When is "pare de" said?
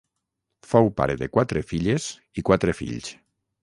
1.03-1.29